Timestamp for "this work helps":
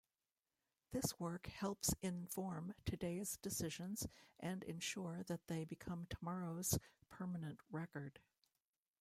0.89-1.93